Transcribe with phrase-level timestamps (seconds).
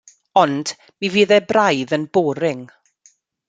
[0.43, 2.65] Ond mi fydd e braidd yn boring.